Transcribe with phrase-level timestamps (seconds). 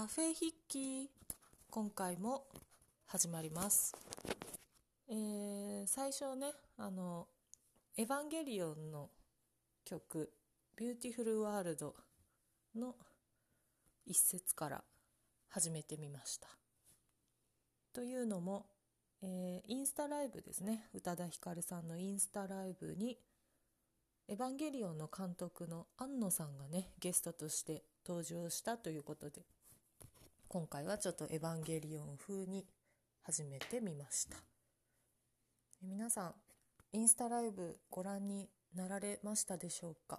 [0.00, 1.10] カフェ筆記
[1.68, 2.46] 今回も
[3.06, 3.94] 始まります、
[5.10, 7.28] えー最初ねあの
[7.98, 9.10] 「エヴァンゲリオン」の
[9.84, 12.96] 曲「Beautiful World」の
[14.06, 14.84] 一節から
[15.50, 16.48] 始めてみました。
[17.92, 18.64] というのも、
[19.20, 20.88] えーインスタライブですね。
[20.94, 23.18] 宇多田ヒカルさんのインスタライブに
[24.28, 29.44] 「エヴァンゲリオン」の監督の庵野さんがねゲストとして登場したということで。
[30.52, 32.66] 今回はちょっとエヴァンゲリオン風に
[33.22, 34.36] 始めてみました
[35.80, 36.34] 皆さん
[36.92, 40.18] インスタライブご覧になられましたでしょうか？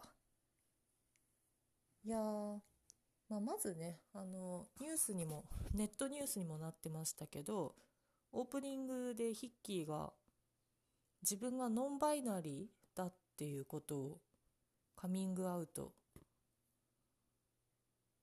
[2.05, 7.75] いや、まあ、まずねあのニュースにもネットニュースにもなってましたけど
[8.31, 10.13] オープニングでヒッキーが
[11.23, 14.17] 自分がノンバイナリーだっていうことを
[14.95, 15.91] カミングアウト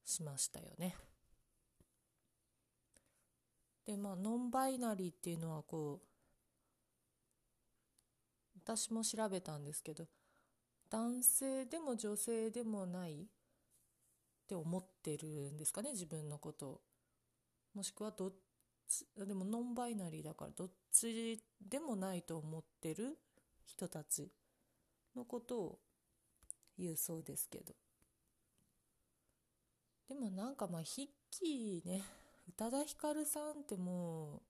[0.06, 0.97] しましたよね。
[3.89, 6.08] でまあノンバイナリーっていうのはこう
[8.62, 10.05] 私も調べたんですけど
[10.91, 13.25] 男性でも女性でもないっ
[14.47, 16.80] て思ってるんですかね自分のことを。
[17.75, 18.33] もしくはどっ
[18.86, 23.17] ちでもノンバイナリーだからどっちでもないと思ってる
[23.64, 24.30] 人たち
[25.17, 25.78] のことを
[26.78, 27.73] 言うそうですけど。
[30.11, 32.02] でもなんかまあヒッキーね
[32.49, 34.41] 宇多田ヒカルさんってもう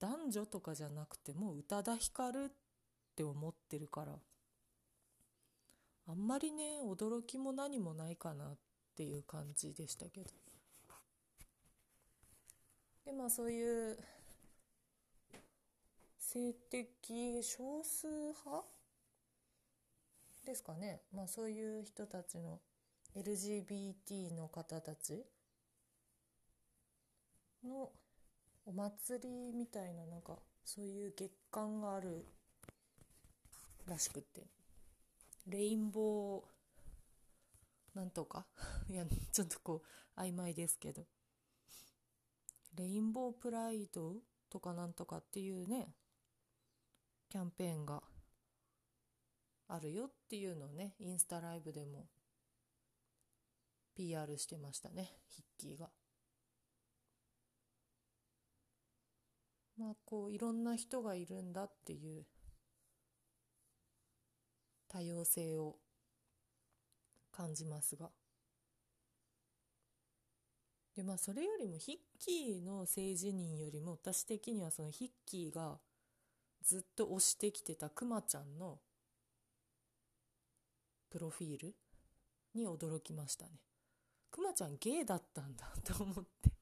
[0.00, 2.48] 男女とかじゃなくてもう宇多田ヒカルっ
[3.14, 4.12] て思ってるから
[6.08, 8.56] あんまりね驚きも何もないかなっ
[8.96, 10.30] ていう感じでしたけど。
[13.04, 13.98] でまあそういう
[16.18, 18.66] 性的少数派
[20.44, 21.02] ですかね。
[21.12, 22.60] まあそういう人たちの
[23.14, 25.24] LGBT の方たち
[27.66, 27.90] の
[28.64, 32.26] お祭りみたいななんかそういう月間がある
[33.86, 34.46] らしくって。
[35.46, 38.46] レインボーなんとか。
[38.90, 39.82] いやちょっとこ
[40.16, 41.06] う曖昧ですけど。
[42.74, 44.16] レインボープライド
[44.50, 45.94] とかなんとかっていうね
[47.28, 48.02] キャンペーンが
[49.68, 52.06] あるよっていうのをねインスタライブでも
[53.94, 55.90] PR してましたねヒッキーが。
[59.76, 62.24] まあこういろんな人がいるんだっていう
[64.88, 65.76] 多様性を
[67.30, 68.10] 感じますが。
[70.96, 75.78] でまあそれよりもヒッキーの性自認よりも私的にはそのヒッキーが
[76.62, 78.78] ずっと推してきてたクマちゃんの
[81.10, 81.74] プロフィール
[82.54, 83.60] に驚きましたね。
[84.30, 86.55] クマちゃんゲイだったんだと思って。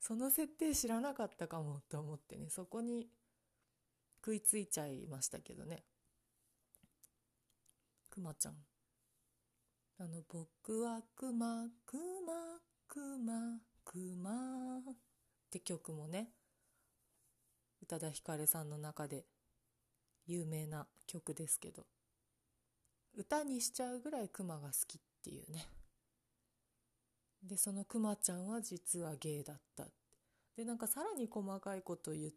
[0.00, 3.08] その設定知らなかったかもと思ってねそこに
[4.24, 5.84] 食いついちゃいましたけどね。
[8.10, 8.56] くまちゃん。
[10.00, 14.82] あの「僕はくまくまくまくま」っ
[15.50, 16.32] て曲もね
[17.82, 19.26] 宇多田ヒカルさんの中で
[20.26, 21.86] 有名な曲ですけど
[23.14, 25.77] 歌にしちゃうぐらいクマが好きっていうね。
[27.48, 29.86] でそのクマちゃんは実はゲイだった。
[30.56, 32.32] でなんかさらに細かいこと言っ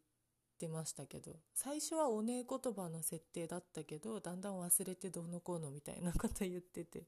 [0.60, 7.04] てましたけど最初はおねえ言葉の設定だったけどだんだん忘れてどうのこうのみたいなこと言ってて。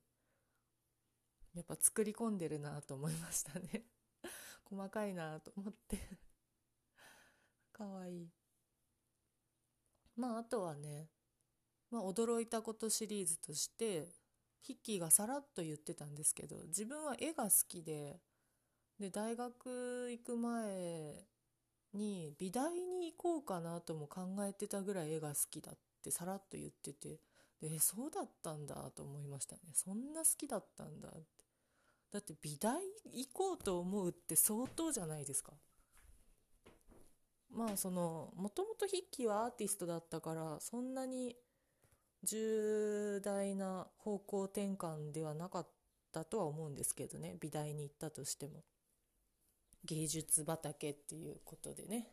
[1.54, 3.86] やっぱ作り込んでるなと思いましたね。
[4.66, 6.00] 細かいなと思って。
[7.72, 8.30] かわいい。
[10.16, 11.10] まああとはね
[11.90, 14.10] まあ驚いたことシリーズとして
[14.64, 18.20] ヒッキーがさらっと言ってたんですけど自分は絵が好きで
[19.00, 21.26] で大学行く前
[21.94, 27.20] に美大に行こうかなとも考えてたぐらい絵が好きだってさらっと言ってて
[27.62, 29.62] でそうだったんだと思いましたね。
[29.74, 31.20] そんな好きだったんだって。
[32.12, 35.54] だって美大行こうと思うって相当じゃないですか。
[37.50, 41.36] まあそのもともとヒッキーはアーティストだったからそんなに
[42.24, 45.68] 重大な方向転換ではなかっ
[46.12, 47.36] たとは思うんですけどね。
[47.40, 48.64] 美大に行ったとしても。
[49.86, 52.08] 芸術畑っていうことでね。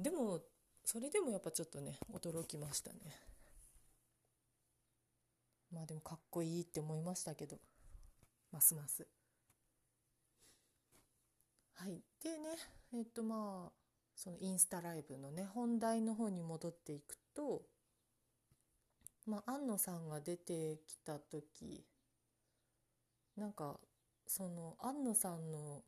[0.00, 0.40] でも
[0.84, 2.98] それでもやっぱちょっとね驚きましたね。
[5.70, 7.58] まあでもかっこいいって思いましたけど。
[8.50, 9.06] ますます。
[11.74, 12.00] はい。
[12.22, 12.56] でね
[12.94, 13.72] えっとまあ
[14.14, 17.62] そのインスタライブのね本題の方に戻っていくと
[19.26, 21.84] まあ、安野さんが出てきた時
[23.36, 23.78] なんか
[24.26, 25.82] その庵野さんの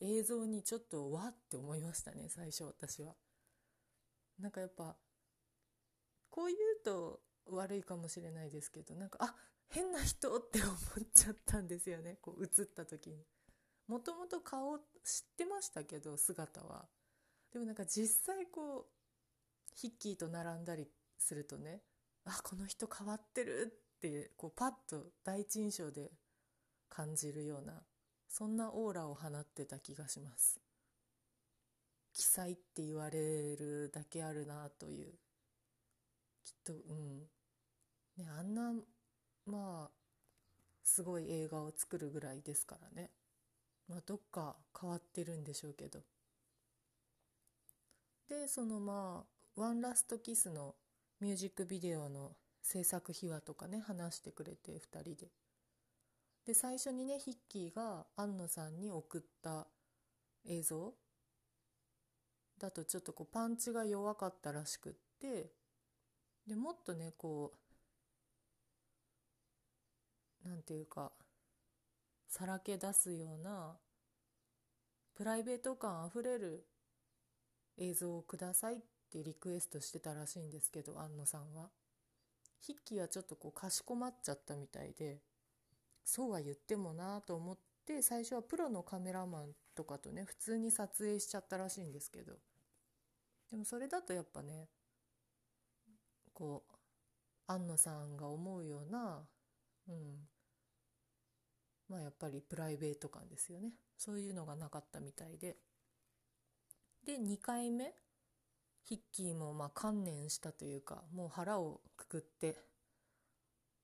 [0.00, 3.14] 映像にちょっとわって思いましたね最初私は。
[4.38, 4.96] なんかやっぱ
[6.30, 9.34] こう言うと悪いかもしれないですけどなんかあ
[9.68, 10.76] 変な人って思っ
[11.14, 13.24] ちゃったんですよねこう映った時に。
[13.88, 14.84] もともと顔知っ
[15.36, 16.86] てましたけど姿は。
[17.52, 19.02] でもなんか実際こう
[19.74, 20.88] ヒッキーと並んだり
[21.18, 21.82] するとね
[22.24, 26.10] あこの人変わってるってこうパッと第一印象で
[26.88, 27.82] 感じるような
[28.28, 30.60] そんなオーラを放ってた気がします。
[32.14, 35.12] 奇才って言われるだけあるなという。
[36.44, 37.20] きっとうん。
[38.16, 38.72] ねあんな
[39.46, 39.90] まあ
[40.82, 43.10] すごい映画を作るぐらいですからね。
[43.88, 46.02] まあどっか変わってるんでしょうけど。
[48.28, 50.74] でそのまあ「ワンラストキス」の
[51.22, 55.28] ミュージックビデオの制作秘話とかね話してくれて2人で。
[56.44, 59.68] で最初にねヒッキーが庵野さんに送った
[60.44, 60.92] 映像
[62.58, 65.52] だとちょっとこうパンチが弱かったらしくって
[66.44, 67.52] でもっとねこ
[70.44, 71.12] うなんていうか
[72.26, 73.76] さらけ出すような
[75.14, 76.66] プライベート感あふれる
[77.78, 78.78] 映像をくださいっ
[79.12, 81.68] てリクエストしてたらしいんですけど庵野さんは。
[82.60, 85.20] ヒッキーはちょっとこうかしこまっちゃったみたいで
[86.04, 92.34] そうは言ってもなと思って最初はプロのカメラマンとかとね普通に撮影しちゃったらしいんですけど。
[93.50, 94.68] でもそれだとやっぱね
[96.32, 96.72] こう
[97.48, 99.26] 庵野さんが思うような
[99.88, 100.28] うん
[101.88, 103.72] まあやっぱりプライベート感ですよね。
[103.98, 105.56] そういうのがなかったみたいで。
[107.04, 107.92] で2回目
[108.84, 112.56] ヒッキーもまあ観念したというかもう腹をくくって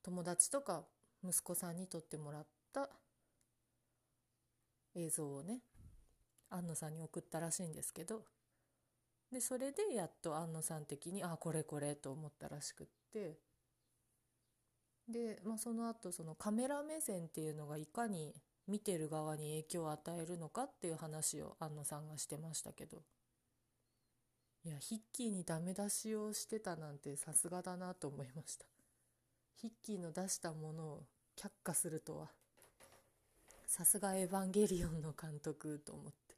[0.03, 0.85] 友達とか
[1.25, 2.89] 息子さんに撮ってもらった
[4.95, 5.61] 映像をね
[6.51, 8.23] 安野さんに送ったらしいんですけど
[9.33, 13.39] でそれでやっと安野さん的にあこれこれと思ったらしくって
[15.09, 18.35] で、まあ、その後そのカメラ目線っていうのがいかに
[18.67, 23.03] 見てる側に影響を与えるのかっていう話を安野さんがしてましたけど。
[24.65, 28.67] いやヒッキーにダメ出しをしてたなんてさすがだなと思いました。
[29.57, 31.03] ヒッキーの出したものを
[31.37, 32.29] 却下するとは
[33.67, 36.37] さすがエヴァンゲリオンの監督と思って。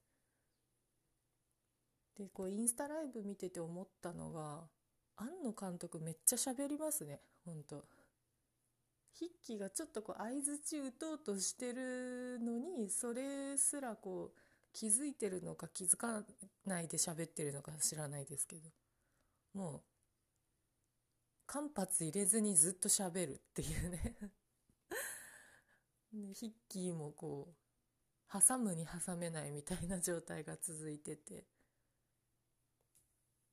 [2.18, 4.68] でこうインスタライブ見てて思ったのが
[5.16, 7.84] 庵野監督めっちゃ喋りますねほんと。
[9.12, 16.22] ヒッキーがちょっとこう相づち打とうとしてるのにそれすらこう気づいてるのか気づか
[16.64, 18.70] ないで喋ってるのか知らないですけど
[19.54, 19.82] もう
[21.46, 24.16] 間髪入れずにずっと喋るっていうね。
[26.12, 31.44] でヒッキーもこう挟むに挟めないみたいな状態が続いてて。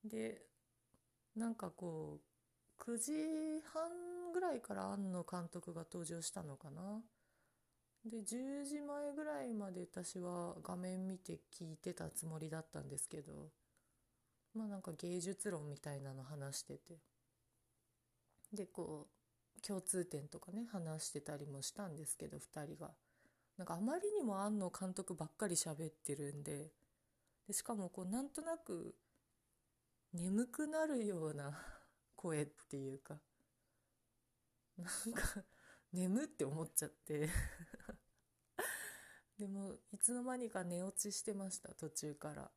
[0.03, 0.45] で
[1.35, 2.19] なんかこ
[2.79, 7.01] う9時半ぐらいから庵野監督が登場したのかな。
[8.09, 13.49] で10時前ぐらいまで私は画面見て聞いてたつもりだったんですけど
[14.53, 16.97] まあなんか芸術論みたいなの話してて。
[18.53, 19.07] でこ
[19.57, 22.91] う共通点とかね話してたりもしたんですけど2人が。
[23.57, 26.71] なんかあまりにも庵野監督ばっかり喋ってるんで
[27.47, 28.93] でしかもこうなんとなく
[30.13, 31.59] 眠くなるような
[32.15, 33.19] 声っていうか
[34.77, 35.43] なんか
[35.91, 37.29] 眠って思っちゃって。
[39.39, 42.49] でもいつの間にか寝落ちしてました途中から、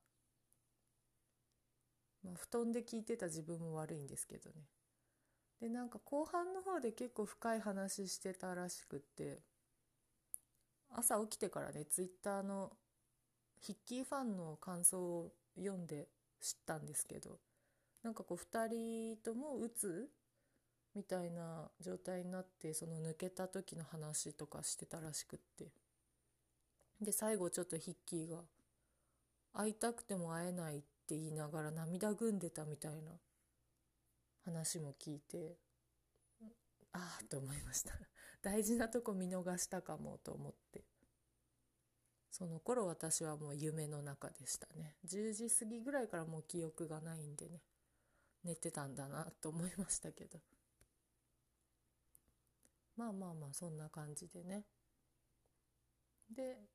[2.24, 4.56] まあ、布団で聞いてた自分も悪いんですけどね。
[5.60, 9.42] でなんか後半の方で結構深い話してたらしくって
[10.88, 12.72] 朝起きてからねツイッターの
[13.60, 16.08] ヒッキーファンの感想を読んで
[16.40, 17.38] 知ったんですけど
[18.02, 20.08] なんかこう2人ともうつ
[20.94, 25.79] みたいな状態になってその抜けた時の話とかしてたらしくって。
[27.00, 28.42] で最後ちょっとヒッキーが
[29.52, 33.12] 会いたくても会えないって言いながら涙ぐんでたみたいな
[34.44, 35.56] 話も聞いて
[36.92, 37.92] ああと思いました。
[38.42, 40.84] 大事なとこ見逃したかもと思って。
[42.30, 44.96] その頃私はもう夢の中でしたね。
[45.04, 47.62] 10時過ぎぐらいからもう記憶がないんでね。
[48.42, 50.40] 寝てたんだなと思いましたけど。
[52.96, 54.64] まあまあまあそんな感じでね。
[56.30, 56.68] で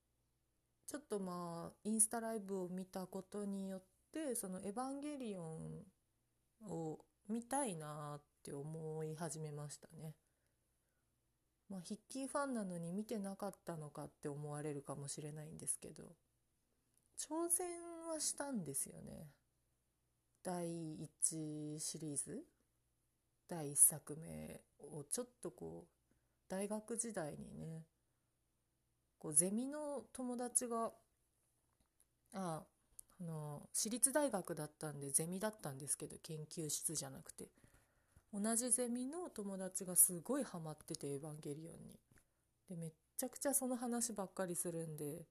[0.88, 5.84] ちょっとまあインスタライブを見たことによってその「エヴァンゲリオン」
[6.70, 10.16] を見たいなって思い始めましたね。
[11.68, 16.16] まあ、ヒッキーファンなのに見てなかったのかって思われるかもしれないんですけど
[17.18, 17.68] 挑戦
[18.08, 19.32] はしたんですよね
[20.44, 22.46] 第1シリーズ？
[23.48, 25.90] 第1作目をちょっとこう
[26.48, 27.88] 大学時代にね
[29.26, 30.92] こうゼミの友達が
[32.36, 32.62] あ
[33.20, 37.48] あの私立大学だったんでゼミだったんですけど研究室じゃなくて。
[38.32, 42.00] 同じゼミの友達がすごいハマっててエヴァンゲリオンに。
[42.70, 45.26] でめっちゃくちゃその話ばっかりするんで。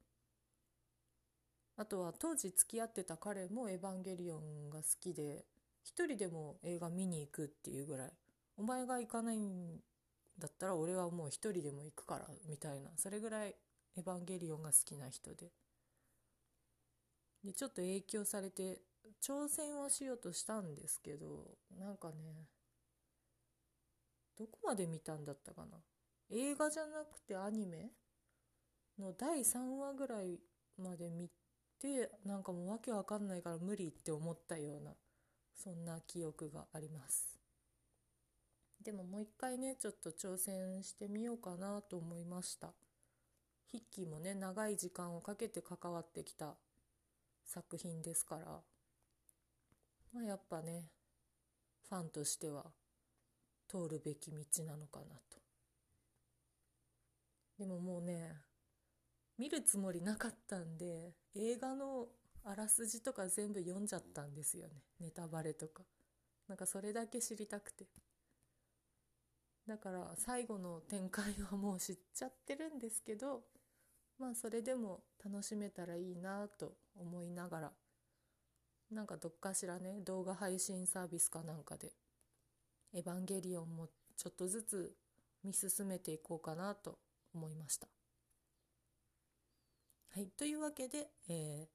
[1.76, 5.44] あとは当時付き合ってた彼もエヴァンゲリオンが好きで
[5.84, 8.12] 一人でも映画見に行くっていうぐらい。
[8.56, 9.78] お前が行かないん
[10.36, 12.90] だったら俺はもう一人でも行くからみたいな。
[12.96, 13.54] それぐらい
[13.96, 15.50] エヴァンゲリオンが好きな人で。
[17.44, 18.80] でちょっと影響されて
[19.22, 22.48] 挑戦はしようとしたんですけどなんかね
[24.38, 25.78] どこまで見たんだったかな。
[26.30, 27.90] 映画じゃなくてアニメ
[28.98, 30.40] の第3話ぐらい
[30.78, 31.28] まで見
[31.78, 34.92] てなんかもうわけわかんないから無理って思ったような
[35.54, 37.38] そんな記憶があります。
[38.82, 42.72] でももう一回ねちょっと挑戦してみようかなと思いました。
[43.72, 46.54] 筆記もね長い時間をかけて関わってきた
[47.44, 48.62] 作品ですから。
[50.12, 50.90] まあやっぱね
[51.88, 52.64] ファンとしては
[53.68, 55.38] 通るべき道なのかなと。
[57.58, 58.32] でももうね
[59.38, 62.06] 見るつもりなかったんで映画の
[62.44, 64.82] あらすじとか全部読んじゃったんですよね。
[65.00, 65.82] ネタバレとか。
[66.46, 67.86] なんかそれだけ知りたくて。
[69.66, 73.42] だから最後の展開はもう知っちゃってるんですけど
[74.18, 77.72] まあそれでも楽しめたらいいなと思いながら
[78.90, 81.92] なんかどっかしらね動画配信サービスかなんかで
[82.92, 84.96] 「エヴァンゲリオン」もちょっとずつ
[85.42, 86.98] 見進めていこうかなと
[87.34, 87.88] 思いました。
[90.10, 91.68] はい、というわけで、え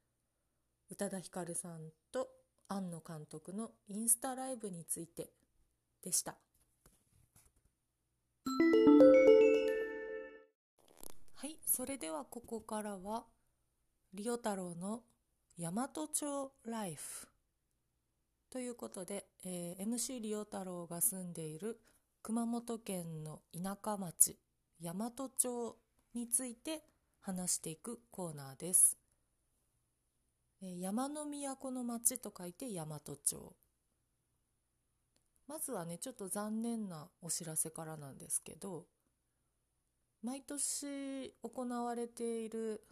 [0.88, 2.30] ー、宇多田ヒカルさんと
[2.68, 5.30] 庵野監督のインスタライブについて
[6.02, 6.38] でした。
[11.80, 13.24] それではここからは
[14.12, 15.00] リオ太郎の
[15.58, 17.26] 大和町ライフ
[18.50, 21.80] ということで、えー、MC リオ太郎が住んでいる
[22.22, 24.36] 熊本県の田舎町
[24.84, 25.78] 大和町
[26.12, 26.82] について
[27.22, 28.98] 話していくコーナーです。
[30.60, 33.54] えー、山の都の町と書いて大和町。
[35.48, 38.84] まずはね、ちょっと残念なお知らせからなんですけど、
[40.22, 42.82] 毎年行われている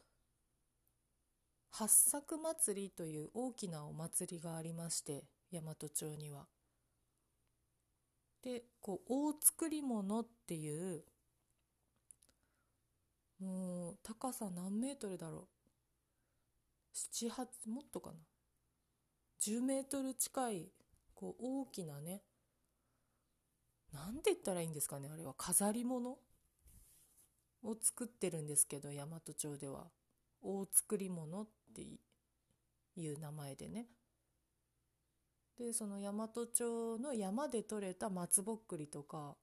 [1.70, 6.46] 八作祭りという大きなお祭りがありまして大和町には。
[8.42, 11.04] でこう大作り物っていう
[13.40, 15.48] もう高さ何メートルだろう。
[16.94, 18.16] 78もっとかな。
[19.40, 20.72] 10メートル近い
[21.14, 22.22] こう大きなね
[23.92, 25.34] なんて言ったらいいんですかねあれは。
[25.34, 26.18] 飾り物
[27.64, 29.86] を作ってるんですけど大和町では。
[30.42, 31.82] 大作り物って
[32.96, 33.86] いう名前でね。
[35.58, 39.34] でその大和町の山で採れた松ぼっくりとか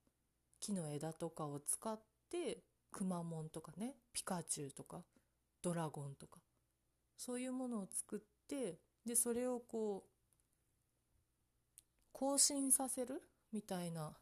[0.62, 2.00] 木の枝とかを使っ
[2.32, 5.04] てくまモンとかねピカチュウとか
[5.62, 6.40] ドラゴンとか
[7.18, 10.10] そういうものを作ってでそれをこう
[12.14, 14.14] 更新させるみたいな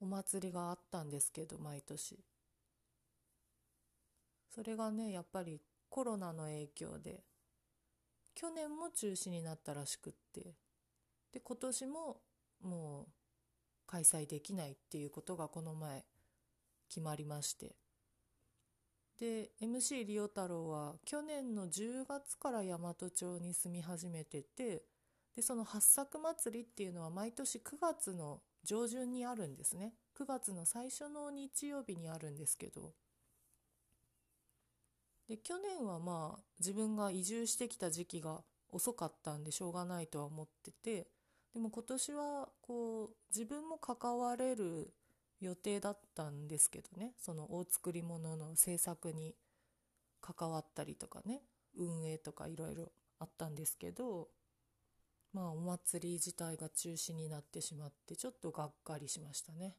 [0.00, 2.18] お祭りがあったんですけど毎年。
[4.54, 7.24] それがねやっぱりコロナの影響で
[8.34, 10.54] 去年も中止になったらしくって
[11.32, 12.20] で今年も
[12.62, 13.06] もう
[13.86, 16.04] 開催できないっていうことがこの前
[16.88, 17.74] 決まりまして
[19.18, 24.82] で MC リオ太郎は去年の10月から大和町に住み始めてて
[25.34, 29.92] でその八作祭りっていうのは毎年9月の上旬にあるんですね。
[30.18, 32.92] 9月の最初の日曜日にあるんですけど
[35.28, 41.06] で去年はまあ自分が移住してきた時期が遅かったんでしょうがないとは思ってて
[41.54, 44.92] でも今年はこう自分も関われる
[45.40, 49.34] 予定だったんですけどねその大作り物の制作に
[50.20, 51.42] 関わったりとかね
[51.78, 54.28] 運営とかいろいろあったんですけど
[55.32, 59.76] まあお祭り自体が中止になってしまってちょっとがっかりしましたね。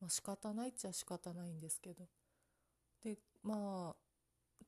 [0.00, 2.04] まあ仕方ないっちゃ仕方ないんですけど。
[3.04, 4.07] でまあ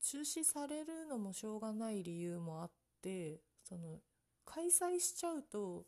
[0.03, 2.71] 中止されるのもしょうがない理由もあっ
[3.03, 4.01] てその
[4.45, 5.85] 開催しちゃうと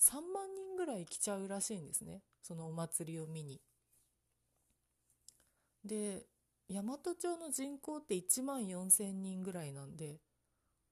[0.00, 3.60] 3万人ぐらい来ちゃうらしいんですねそのお祭りを見に。
[5.84, 6.26] で
[6.68, 10.20] 大和町の人口って1万4,000人ぐらいなんで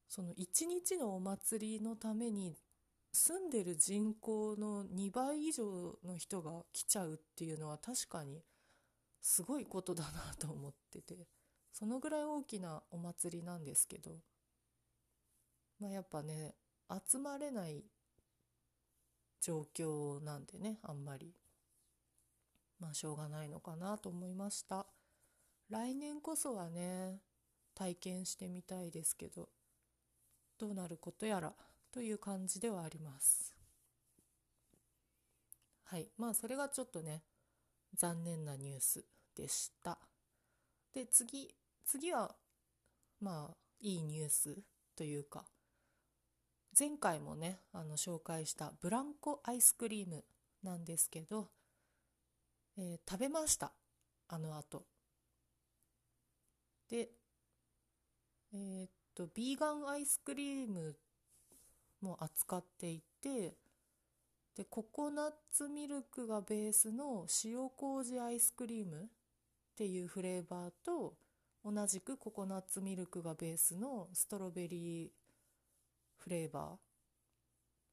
[0.09, 2.57] その1日のお祭りのために
[3.13, 8.43] 住んでる人口の2倍以上の人が来ちゃうっていうのは確かに
[9.23, 11.27] すごいことだなと思ってて
[11.73, 14.19] そのぐらい大きなお祭りなんですけど
[15.79, 16.55] まあやっぱね
[17.11, 17.85] 集まれない
[19.41, 21.35] 状況なんでねあんまり。
[22.79, 24.87] まあしょうがないのかなと思いました。
[25.69, 27.21] 来年こそはね
[27.75, 29.49] 体験してみたいですけど
[30.59, 31.53] どうなることやら
[31.93, 33.55] という感じではあります。
[35.85, 36.09] はい。
[36.17, 37.23] まあそれがちょっとね
[37.95, 39.05] 残念なニュース
[39.37, 39.99] でした。
[40.95, 41.55] で次。
[41.91, 42.37] 次は
[43.21, 44.59] まあいいニュース
[44.95, 45.45] というか
[46.79, 50.23] 前回もねあの紹介したブランコアイスクリーム
[50.63, 51.49] なんですけど、
[52.79, 53.73] えー、食べました。
[54.29, 54.85] あの後。
[56.89, 57.09] で
[58.53, 60.95] えー、っとビーガンアイスクリーム
[62.03, 63.57] も扱っていて
[64.57, 69.07] でココナッツミルクがベースの塩麹アイスクリームっ
[69.77, 71.15] ていうフレーバーと
[71.65, 75.09] 同じくココナッツミルクがベースのストロベリー
[76.19, 76.79] フレーバ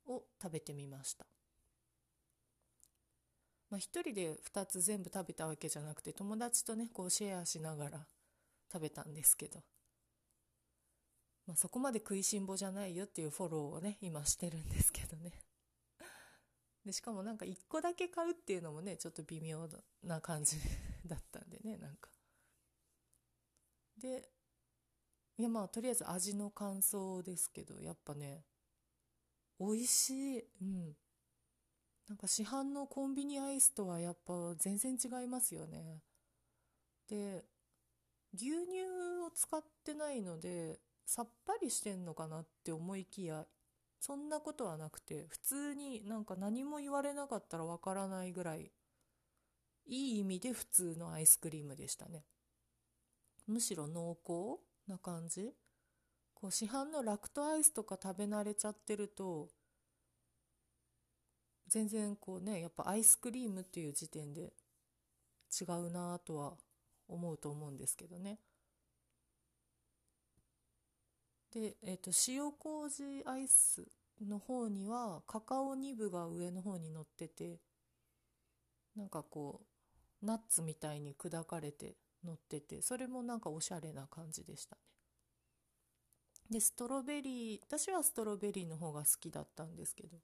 [0.07, 1.25] ーを食べてみました。
[3.69, 7.99] まあ、一人で2つ全部食べたわけじゃなくて友達とねこうシェアしながら
[8.71, 9.61] 食べたんですけど、
[11.45, 15.33] まあ、そこまで食いしん坊じゃないよっていうフォローをね今してるんですけどね。
[16.85, 19.67] でしかもなんか1個だけ買うっていうのもねちょっと微妙
[20.05, 20.55] な感じ
[21.05, 22.09] だったんでねなんか。
[24.01, 24.29] で
[25.37, 28.43] いやまあとりあえず味の感想ですけどやっぱね
[29.59, 30.43] 美味しい。
[30.61, 30.95] うん。
[32.09, 36.01] なんか市販のコンビニアイスとはやっぱ全然違いますよね。
[37.09, 37.43] で
[38.33, 38.83] 牛乳
[39.25, 43.45] を使ってないのでさっぱりしてんのかなって思いきや
[43.99, 48.71] そんなことはなくて普通になんか何も言われなかったらわからないぐらい
[49.87, 52.25] いい意味で普通のアイスクリームでしたね。
[53.47, 55.53] むしろ濃厚な感じ？
[56.33, 59.49] こう市販のラクトアイスとか食べ慣れちゃってると
[61.67, 64.53] 全然こうねやっぱアイスクリームっていう時点で
[65.59, 66.53] 違うなとは
[67.07, 68.39] 思うと思うんですけどね。
[71.53, 73.87] で、えーと、塩麹アイス
[74.21, 77.59] の方にはカカオニブが上の方に乗ってて
[78.95, 79.61] なんかこ
[80.21, 81.95] うナッツみたいに砕かれて
[82.27, 84.81] 乗っててそれもなんかおしゃれな感じでしたね。
[86.49, 90.17] でストロベリー私はストロベリーの方が好きだったんですけど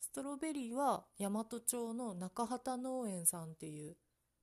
[0.00, 3.96] ストロベリーは大和町の中畑農園さんっていう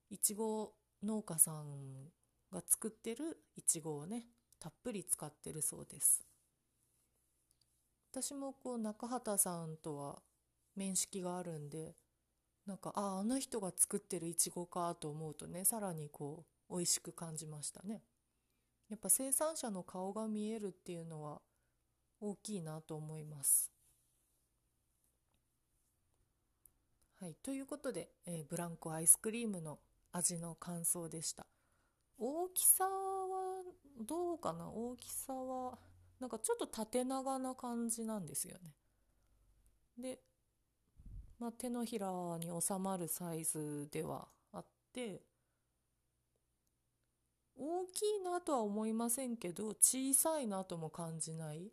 [0.09, 2.09] いちご農家さん
[2.51, 4.27] が作ってるいちごをね
[4.59, 6.23] たっぷり使ってるそうです。
[8.11, 10.21] 私もこう中畑さんとは
[10.75, 11.95] 面識があるんで
[12.65, 18.01] なんかあああの人が作ってるいちごかと思うとねさらにこう美味しく感じましたね。
[18.89, 21.39] やっぱ生産者の顔が見えるっていうのは
[22.19, 23.71] 大きいなと思います。
[27.21, 27.35] はい。
[27.43, 29.79] ということで、えー、ブランコアイスクリームの
[30.11, 31.45] 味の感想でした。
[32.17, 32.89] 大きさは
[34.01, 34.69] どうかな？
[34.69, 35.77] 大きさは
[36.19, 38.73] なんかちょっと縦長な感じなんですよね。
[39.97, 40.19] で、
[41.39, 42.07] まあ、手のひら
[42.39, 45.21] に収まるサイズではあって
[47.65, 51.71] 大きいなとは思いませんけど小さいなとも感じない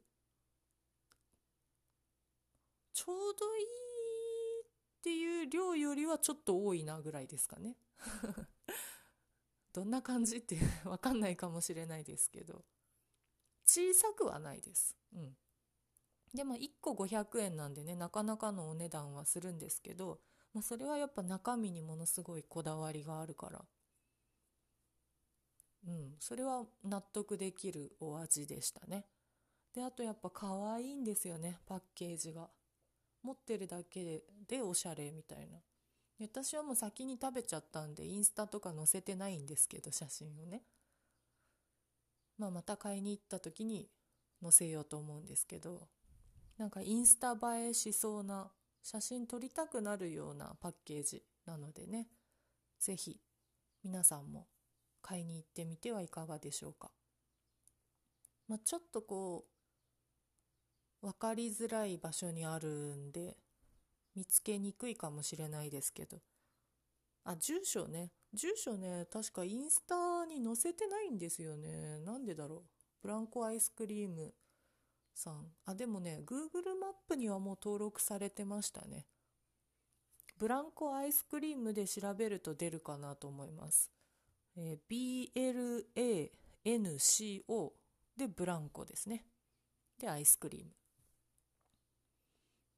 [2.93, 7.77] ちょうどいいっていう量よりはちょっと多いなぐらいですかね
[9.73, 12.65] どんな感じってわかんないかもしれないですけど
[13.67, 14.97] 小さくはないです。
[15.15, 15.37] うん。
[16.35, 20.21] でも1個500円なんでねなかなかのお値段はするんですけど、
[20.53, 23.65] まあ、それはやっぱ中身にものすごいこだわりがあるから
[25.87, 26.15] うん。
[26.19, 29.07] それは納得できるお味でしたね。
[29.75, 31.59] であとやっぱ可愛いんですよね。
[31.67, 32.49] パッケージが。
[33.23, 35.59] 持ってるだけでおしゃれみたいな。
[36.21, 40.63] 私はもう先に食べちゃったんでインスタとか載せてないんですけど写真をね、
[42.37, 43.89] まあ、また買いに行った時に
[44.43, 45.89] 載せようと思うんですけど
[46.59, 48.51] なんかインスタ映えしそうな
[48.83, 52.09] 写真撮りたくなるようなパッケージなのでね。
[52.79, 53.19] 是非
[53.83, 54.47] 皆さんも
[55.01, 56.91] 買いに行ってみてはいかがでしょうか、
[58.49, 59.45] まあ、ちょっとこ
[61.03, 63.37] う分かりづらい場所にあるんで
[64.15, 66.19] 見つけにくいかもしれないですけど。
[67.25, 68.13] あ住所ね。
[68.33, 72.01] 住所ね確かインスタに載せてないんですよね。
[72.01, 72.63] なんでだろう。
[73.03, 74.35] ブランコアイスクリーム
[75.15, 75.47] さん。
[75.67, 79.07] あでもね Google マップにはもう登録されてましたね。
[80.39, 83.91] ブランコアイスクリームで調べると出るかなと思います、
[84.57, 86.19] えー、
[86.65, 87.73] BLANCO
[88.17, 89.25] でブランコですね。
[89.99, 90.71] でアイスクリーム。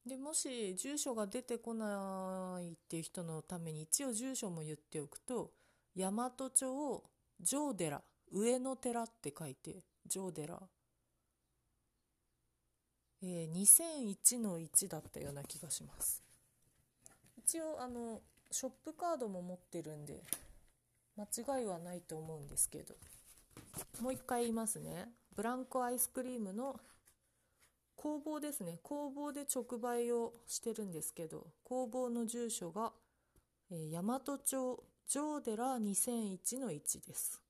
[0.07, 5.53] でもし住所が出てこないっていう人のために一応住所も言っておくと
[5.97, 7.05] 大和町
[7.41, 10.61] 上寺上の寺って書いて上寺。
[13.25, 16.23] えー、2001の1だったような気がします。
[17.37, 20.25] 一応あのショップカードも持ってるんで
[21.17, 22.95] 間違いはないと思うんですけど。
[24.01, 25.09] もう一回言いますね。
[25.35, 26.81] ブランコアイスクリームの
[27.97, 28.79] 工房ですね。
[28.83, 32.93] 工房で直売をしてるんですけど工房の住所が、
[33.71, 37.41] えー、大和町上寺2001の1です。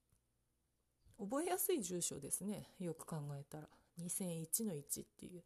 [1.19, 2.69] 覚えやすい住所ですね。
[2.79, 3.67] よく考えたら。
[3.99, 5.43] 2001の1っていう。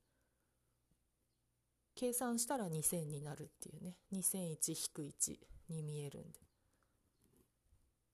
[1.96, 3.96] 計算したら2000になるっていうね。
[4.14, 5.38] 2001-1
[5.70, 6.47] に見えるんで。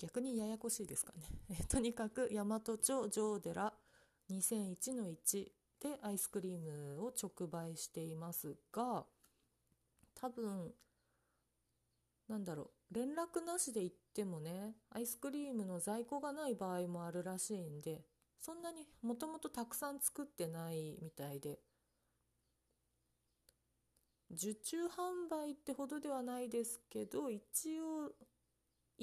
[0.04, 1.14] 逆にややこしいですか
[1.50, 1.66] ね。
[1.70, 3.74] とにかく大和町上寺
[4.30, 5.48] 2001の1
[5.80, 9.06] でアイスクリームを直売していますが
[10.14, 10.74] 多分
[12.28, 18.02] なんだろう連絡なしで行ってもねアイスクリームの在庫がない場合もあるらしいんで
[18.42, 21.60] そんなにもともとたくさん作ってないみたいで
[24.32, 28.12] 受注販売ってほどではないですけど一応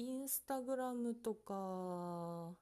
[0.01, 2.55] インスタグラムとか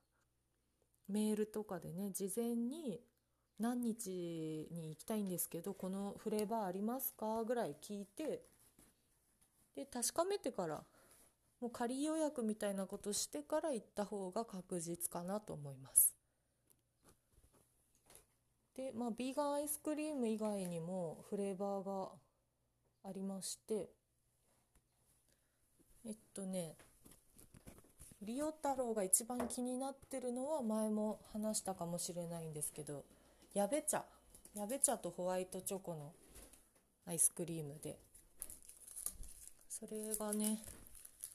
[1.07, 2.99] メールとかでね事前に
[3.57, 8.41] 何日に行きたいんですけどこのフレーバーありますかぐらい聞いて
[9.73, 10.83] で確かめてから
[11.61, 16.15] もう仮予約みたいなことしてから行った方が確実かなと思います。
[18.75, 22.09] でまあビーガンアイスクリーム以外にもフレーバーが
[23.03, 23.89] ありまして
[26.05, 26.75] えっとね
[28.29, 33.03] リオ太郎が一番気になってるのは前も話したかもしれないんですけど
[33.55, 34.03] やべ茶
[34.55, 36.11] やべ茶とホワイトチョコの
[37.07, 37.97] アイスクリームで。
[39.67, 40.59] それがね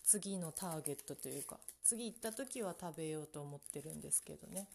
[0.04, 4.68] 次のターゲットというか次行った時は食べようと思ってるんですけどね。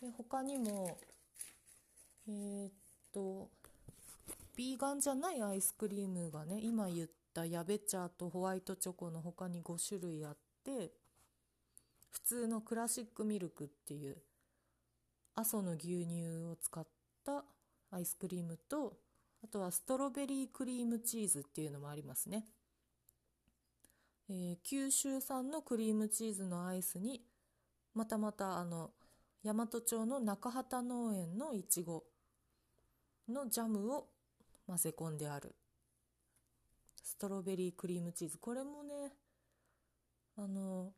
[0.00, 0.98] で他にも
[2.28, 2.70] えー、っ
[3.12, 3.48] と
[4.54, 10.92] ビーガンじゃないアイスクリームがね今言ったやべ茶とホワイトチョコの他に5種類あって
[12.10, 14.16] 普通のクラシックミルクっていう
[15.34, 16.86] 阿蘇の牛乳を使っ
[17.24, 17.44] た
[17.90, 18.96] アイスクリームと
[19.44, 22.44] あとはストロベリークリームチーズっていうのもありますね、
[24.28, 27.22] えー、九州産のクリームチーズのアイスに
[27.94, 28.90] またまたあの
[29.44, 32.04] 大和町の中畑農園のいちご
[33.28, 34.06] のジャムを
[34.66, 35.54] 混ぜ込んである。
[37.12, 38.38] ストロベリークリームチーズ。
[38.38, 39.12] これもね
[40.36, 40.92] あの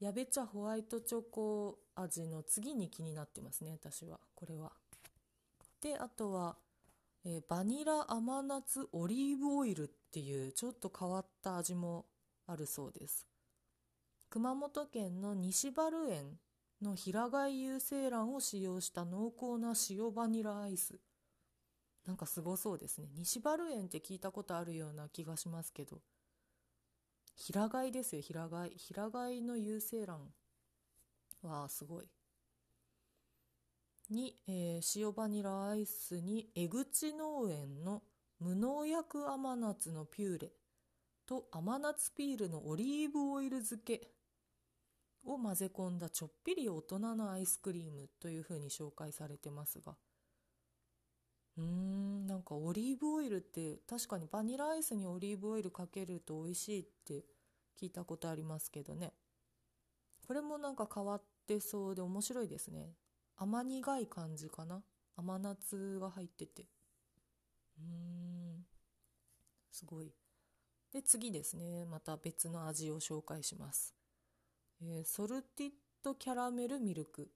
[0.00, 4.18] やべ茶ホワイトチョコ味の次に気になってますね私は。
[4.34, 4.72] これは。
[5.80, 6.56] であとは、
[7.24, 12.06] えー、バニラ甘夏オリーブオイルっていうちょっと変わった味も
[12.48, 13.24] あるそうです。
[14.28, 16.40] 熊本県の西原園
[16.80, 20.98] の平貝有精卵を使用した濃厚な塩バニラアイス。
[22.06, 23.08] なんかすごそうですね。
[23.16, 26.00] 西原園って聞いたことあるような気がしますけど。
[27.34, 28.72] 平飼いですよ平飼い。
[28.76, 30.32] 平飼いの有精卵
[31.42, 32.04] わあすごい。
[34.10, 38.02] に、えー、塩バニラアイスに江口農園の
[38.40, 40.52] 無農薬甘夏のピューレ
[41.26, 44.08] と甘夏ピールのオリーブオイル漬け
[45.24, 49.96] を混ぜ込んだちょっぴり大人のアイスクリームというふうに紹介されてますが。
[51.58, 57.24] うんなんかオリーブオイルって確かにバニラアイスにオリーブオイルかけると美味しいって
[57.78, 59.12] 聞いたことありますけどね。
[60.26, 62.94] これもなんか変わってそうで面白いですね。
[63.36, 64.82] 甘苦い感じかな。
[65.16, 66.62] 甘夏が入ってて。
[67.78, 68.66] うーん
[69.70, 70.12] すごい。
[70.92, 71.84] で次ですね。
[71.84, 73.94] また別の味を紹介します、
[74.80, 75.70] えー、ソルティッ
[76.02, 77.30] ドキャラメルミルク。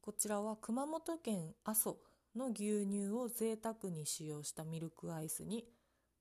[0.00, 1.98] こちらは熊本県阿蘇。
[2.36, 5.64] の牛乳を贅沢に使用したミルクアイスに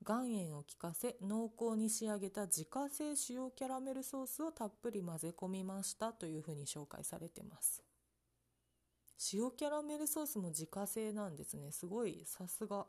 [0.08, 7.84] 岩塩を効かせ濃厚に仕上げた自家製塩キャラメルソースをたっぷり混ぜ込みましたというふうに紹介されてます
[9.34, 12.86] 塩キャラメルソースも自家製なんですねすごいさすが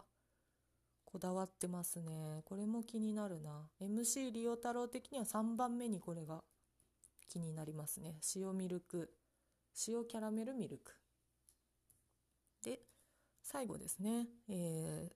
[1.16, 2.42] こだわってますね。
[2.44, 3.70] これも気になるな。
[3.80, 6.42] MC リオ太郎的には3番目にこれが
[7.28, 8.16] 気になりますね。
[8.34, 9.10] 塩ミルク、
[9.88, 10.92] 塩キャラメルミルク。
[13.48, 14.26] 最後ですね。
[14.48, 15.14] えー、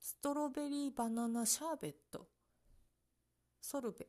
[0.00, 2.26] ストロベリーバナナシャーベット。
[3.60, 4.08] ソルベ。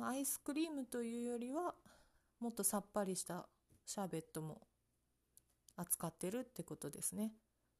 [0.00, 1.74] アイスクリームというよりは、
[2.38, 3.48] もっとさっぱりした
[3.84, 4.60] シャーベットも
[5.74, 7.32] 扱ってるってことですね。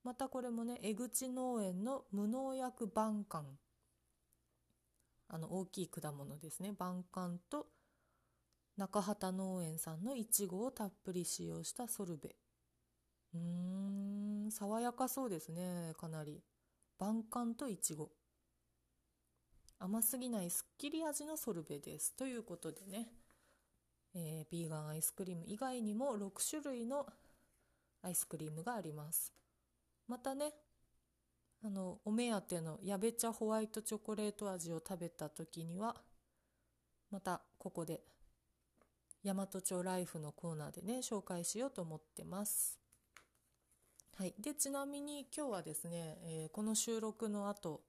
[0.02, 3.44] またこれもね、江口農園の無農薬晩柑。
[5.28, 6.72] あの大きい果物ですね。
[6.76, 7.68] 晩柑と
[8.76, 12.34] 中畑農園さんのいちごをたっぷり使用したソルベ。
[13.34, 16.42] うーん、爽やかそうですね、かなり。
[16.98, 18.10] 晩柑といちご。
[19.78, 22.14] 甘すぎないすっきり味のソルベです。
[22.14, 23.08] ということでね、
[24.14, 27.06] えー、ビーガンアイスクリーム以外にも6種類の
[28.02, 29.32] アイスクリームがあります。
[30.06, 30.52] またね
[31.64, 35.96] あのお目当てのやべ茶ホワイトチョコレート味を食べた時には
[37.10, 38.02] またここで
[39.24, 42.83] 大和町ライフのコーナーでね紹介しようと思ってます。
[44.16, 47.80] はい、でちなみに今日はですね、えー、この収録の後、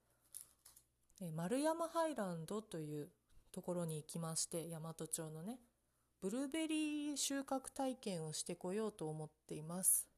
[1.20, 3.10] えー、丸山ハイランドという
[3.52, 5.60] ところに行きまして大和町のね
[6.20, 10.08] ブルーベリー収穫体験をしてこようと思っています。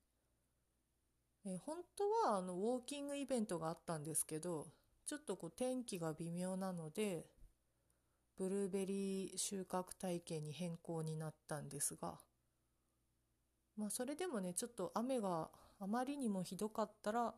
[1.44, 4.66] えー、本当はあのウォーキングイベントがあったんですけど
[5.05, 7.27] ちょっとこう天気が微妙なので
[8.38, 12.14] ブルーベリー収穫体験に変更になったんですが
[13.77, 17.34] まあそれでもねちょっと雨があまりにもひどかったら、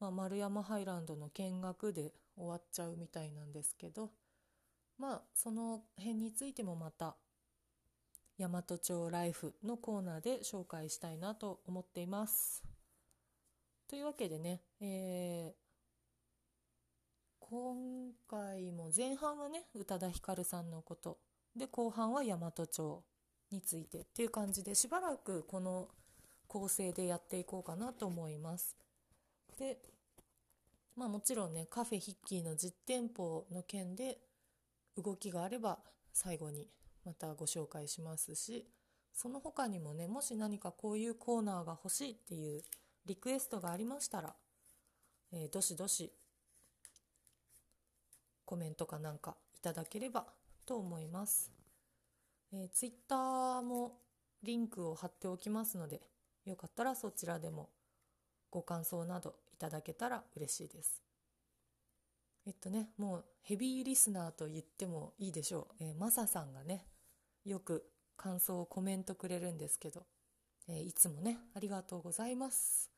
[0.00, 4.10] まあ、丸山ハイランドの見学で終わっちゃうみたいなんですけど
[4.98, 7.16] まあその辺についてもまた
[8.38, 12.62] 大和町ライフのコーナーで紹介したいなと思っています。
[13.88, 15.62] というわけでね、えー、
[17.40, 21.18] 今回も前半はね宇多田ヒカルさんのこと
[21.54, 23.04] で後半は大和町
[23.50, 25.88] についてっていう感じでしばらくこの
[26.52, 28.76] 構成でやっていこうかなと思います。
[29.58, 29.78] で
[30.94, 34.18] まあもちろんねカフェヒッキーの実店舗の件で
[35.02, 35.78] 動きがあれば
[36.12, 36.68] 最後に
[37.06, 38.66] またご紹介しますし
[39.14, 42.62] その他にもねもし何かこういうコーナーが欲しいっていう
[43.06, 44.34] リクエストがありましたら、
[45.32, 46.12] えー、どしどし
[48.44, 50.26] コメントかなんかいただければ
[50.66, 51.50] と思います。
[52.52, 53.98] えー、ツイッターも
[54.42, 56.02] リンクを貼っておきますので、
[56.44, 57.70] よかったらそちらでも
[58.50, 61.02] ご感想などいただけたら嬉しいです。
[62.44, 65.84] えっとね、もうヘビーリスナーと言ってもいいでしょう。
[65.84, 66.86] えー、マサさんがね、
[67.44, 67.84] よく
[68.16, 70.06] 感想をコメントくれるんですけど、
[70.68, 72.90] えー、いつもね、ありがとうございます。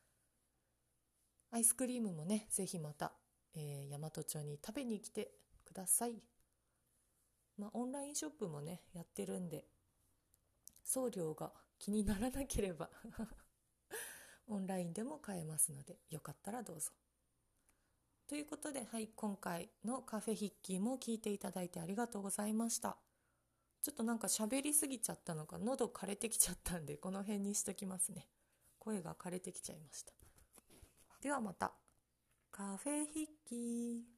[1.51, 3.13] アイスクリームもね、ぜひまた、
[3.55, 5.31] えー、大和町に食べに来て
[5.63, 6.15] ください。
[7.57, 9.65] まあ、オンラインショップもね、やってるんで、
[10.83, 12.89] 送料が気にならなければ
[14.47, 16.91] オンラインでも買えますので、よかったらどうぞ。
[18.27, 22.97] ということで、はい、今回のカフェ筆記も聞いていただいてありがとうございました。
[23.81, 28.27] ちょっとなんか喋りすぎちゃったのか、喉枯れてきちゃったんで、この辺にしときますね。
[28.79, 30.13] 声が枯れてきちゃいました。
[31.21, 31.73] ではまた。
[32.51, 34.14] カフェ筆記